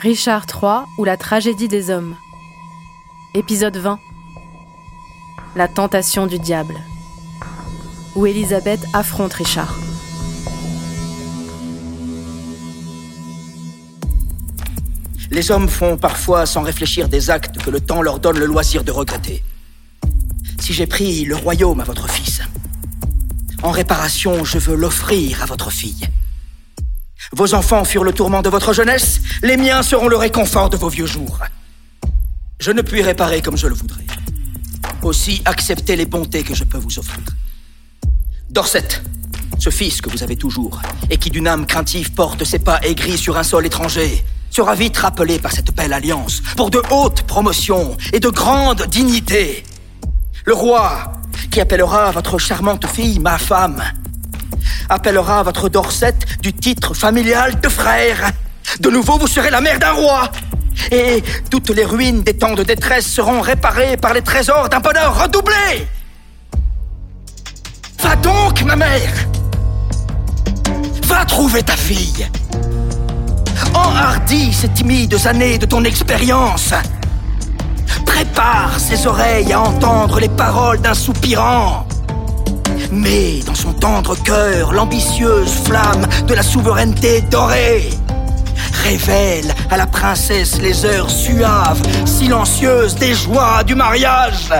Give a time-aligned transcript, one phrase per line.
[0.00, 2.16] Richard III ou la tragédie des hommes.
[3.34, 3.98] Épisode 20.
[5.56, 6.74] La tentation du diable.
[8.16, 9.78] Où Elisabeth affronte Richard.
[15.30, 18.84] Les hommes font parfois sans réfléchir des actes que le temps leur donne le loisir
[18.84, 19.44] de regretter.
[20.60, 22.40] Si j'ai pris le royaume à votre fils,
[23.62, 26.08] en réparation, je veux l'offrir à votre fille.
[27.32, 30.88] Vos enfants furent le tourment de votre jeunesse, les miens seront le réconfort de vos
[30.88, 31.38] vieux jours.
[32.58, 34.04] Je ne puis réparer comme je le voudrais.
[35.02, 37.24] Aussi, acceptez les bontés que je peux vous offrir.
[38.50, 38.88] Dorset,
[39.58, 43.16] ce fils que vous avez toujours, et qui d'une âme craintive porte ses pas aigris
[43.16, 47.96] sur un sol étranger, sera vite rappelé par cette belle alliance, pour de hautes promotions
[48.12, 49.62] et de grandes dignités.
[50.44, 51.12] Le roi,
[51.52, 53.82] qui appellera votre charmante fille ma femme,
[54.90, 58.30] appellera votre Dorset du titre familial de frère.
[58.80, 60.30] De nouveau, vous serez la mère d'un roi.
[60.90, 65.22] Et toutes les ruines des temps de détresse seront réparées par les trésors d'un bonheur
[65.22, 65.86] redoublé.
[68.00, 69.12] Va donc, ma mère.
[71.04, 72.28] Va trouver ta fille.
[73.74, 76.72] Enhardis ces timides années de ton expérience.
[78.04, 81.86] Prépare ses oreilles à entendre les paroles d'un soupirant.
[82.92, 87.88] Mais dans son tendre cœur, l'ambitieuse flamme de la souveraineté dorée
[88.82, 94.52] révèle à la princesse les heures suaves, silencieuses des joies du mariage.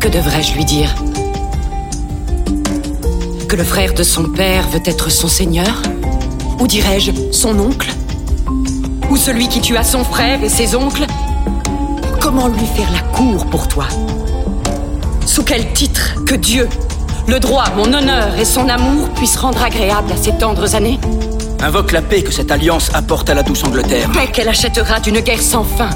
[0.00, 0.92] Que devrais-je lui dire?
[3.48, 5.82] Que le frère de son père veut être son seigneur?
[6.58, 7.90] Ou dirais-je son oncle?
[9.10, 11.06] Ou celui qui tua son frère et ses oncles?
[12.20, 13.86] Comment lui faire la cour pour toi?
[15.40, 16.68] Sous quel titre que Dieu,
[17.26, 21.00] le droit, mon honneur et son amour puissent rendre agréable à ces tendres années
[21.62, 24.10] Invoque la paix que cette alliance apporte à la douce Angleterre.
[24.12, 25.88] Paix qu'elle achètera d'une guerre sans fin.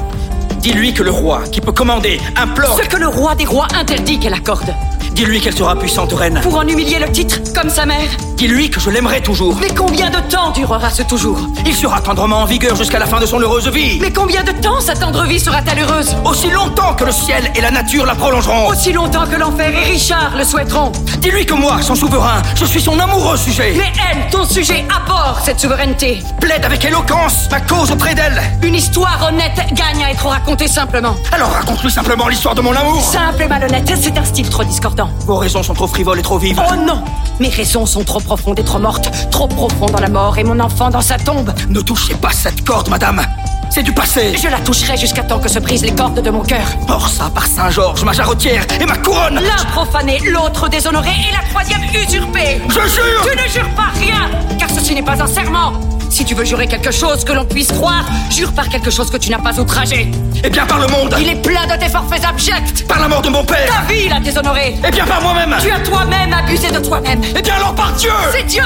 [0.61, 2.81] Dis-lui que le roi, qui peut commander, implore.
[2.83, 4.75] Ce que le roi des rois interdit qu'elle accorde.
[5.13, 6.41] Dis-lui qu'elle sera puissante reine.
[6.43, 8.09] Pour en humilier le titre, comme sa mère.
[8.37, 9.57] Dis-lui que je l'aimerai toujours.
[9.61, 11.39] Mais combien de temps durera ce toujours?
[11.65, 13.99] Il sera tendrement en vigueur jusqu'à la fin de son heureuse vie.
[14.01, 16.17] Mais combien de temps sa tendre vie sera-t-elle heureuse?
[16.25, 18.69] Aussi longtemps que le ciel et la nature la prolongeront.
[18.69, 20.93] Aussi longtemps que l'enfer et Richard le souhaiteront.
[21.19, 23.75] Dis-lui que moi, son souverain, je suis son amoureux sujet.
[23.77, 26.23] Mais elle, ton sujet, aborde cette souveraineté.
[26.41, 28.43] Plaide avec éloquence ma cause auprès d'elle.
[28.63, 31.15] Une histoire honnête gagne à être racontée simplement.
[31.33, 33.01] Alors raconte-lui simplement l'histoire de mon amour.
[33.01, 34.94] Simple et malhonnête, c'est un style trop discordant.
[35.27, 36.61] Vos raisons sont trop frivoles et trop vives.
[36.71, 37.03] Oh non
[37.41, 40.59] Mes raisons sont trop profondes et trop mortes, trop profondes dans la mort et mon
[40.61, 41.53] enfant dans sa tombe.
[41.69, 43.23] Ne touchez pas cette corde, madame.
[43.71, 44.35] C'est du passé.
[44.41, 46.65] Je la toucherai jusqu'à temps que se brisent les cordes de mon cœur.
[46.89, 49.35] Or ça par Saint-Georges, ma jarretière et ma couronne.
[49.35, 52.61] L'un profané, l'autre déshonoré et la troisième usurpée.
[52.69, 55.73] Je jure Tu ne jures pas rien, car ceci n'est pas un serment.
[56.11, 59.17] Si tu veux jurer quelque chose que l'on puisse croire, jure par quelque chose que
[59.17, 60.11] tu n'as pas outragé.
[60.43, 61.15] Eh bien par le monde.
[61.21, 62.87] Il est plein de tes forfaits abjects.
[62.87, 63.67] Par la mort de mon père.
[63.67, 64.77] Ta vie l'a déshonoré.
[64.87, 65.55] Eh bien par moi-même.
[65.61, 67.21] Tu as toi-même abusé de toi-même.
[67.37, 68.13] Eh bien alors par Dieu.
[68.33, 68.63] C'est Dieu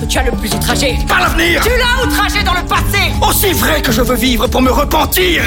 [0.00, 0.98] que tu as le plus outragé.
[1.08, 1.62] Par l'avenir.
[1.62, 3.12] Tu l'as outragé dans le passé.
[3.26, 5.42] Aussi vrai que je veux vivre pour me repentir.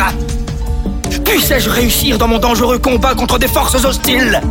[1.23, 4.41] Puissais-je réussir dans mon dangereux combat contre des forces hostiles?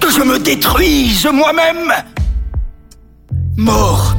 [0.00, 1.92] Que je me détruise moi-même
[3.56, 4.13] Mort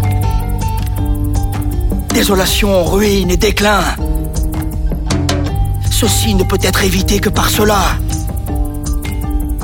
[2.25, 3.83] Désolation, ruine et déclin.
[5.91, 7.99] Ceci ne peut être évité que par cela.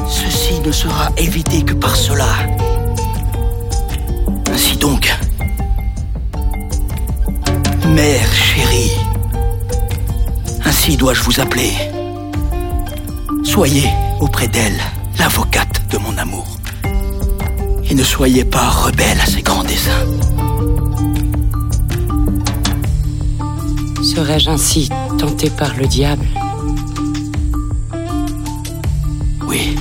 [0.08, 2.28] Ceci ne sera évité que par cela.
[4.54, 5.12] Ainsi donc,
[7.88, 8.92] mère chérie,
[10.64, 11.74] ainsi dois-je vous appeler.
[13.44, 13.90] Soyez
[14.20, 14.80] auprès d'elle
[15.18, 16.46] l'avocate de mon amour.
[17.90, 20.06] Et ne soyez pas rebelle à ses grands desseins.
[24.14, 26.28] Serais-je ainsi tenté par le diable?
[29.48, 29.78] Oui.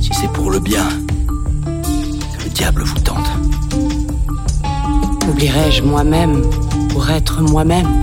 [0.00, 0.84] Si c'est pour le bien
[2.36, 3.30] que le diable vous tente.
[5.30, 6.42] Oublierais-je moi-même
[6.88, 8.00] pour être moi-même?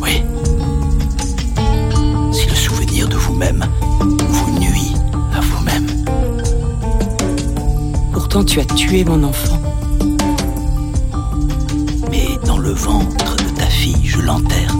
[0.00, 0.22] Oui.
[2.32, 3.62] Si le souvenir de vous-même
[4.00, 4.94] vous nuit
[5.36, 5.86] à vous-même.
[8.10, 9.53] Pourtant tu as tué mon enfant.
[12.74, 14.74] Ventre de ta fille, je l'enterre.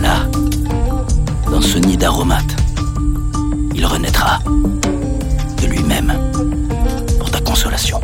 [0.00, 0.26] Là,
[1.50, 2.56] dans ce nid d'aromates,
[3.74, 4.40] il renaîtra
[5.62, 6.12] de lui-même
[7.18, 8.00] pour ta consolation.